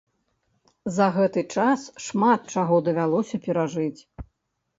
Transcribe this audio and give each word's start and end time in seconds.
За 0.95 1.07
гэты 1.17 1.43
час 1.55 1.83
шмат 2.07 2.41
чаго 2.57 2.81
давялося 2.89 3.43
перажыць. 3.45 4.01